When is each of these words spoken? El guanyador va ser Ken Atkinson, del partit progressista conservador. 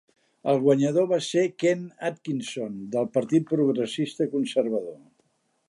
El 0.53 0.61
guanyador 0.61 1.03
va 1.11 1.19
ser 1.25 1.43
Ken 1.63 1.83
Atkinson, 2.09 2.79
del 2.97 3.11
partit 3.19 3.47
progressista 3.53 4.29
conservador. 4.33 4.99